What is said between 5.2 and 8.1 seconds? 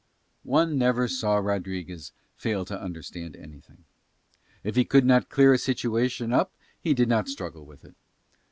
clear a situation up he did not struggle with it.